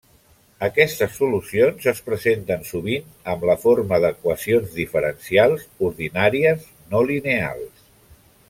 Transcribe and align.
Aquestes 0.67 1.11
solucions 1.17 1.85
es 1.91 2.01
presenten 2.07 2.65
sovint 2.71 3.05
amb 3.35 3.45
la 3.51 3.57
forma 3.67 4.01
d'equacions 4.07 4.75
diferencials 4.81 5.69
ordinàries 5.91 6.69
no 6.95 7.07
lineals. 7.15 7.89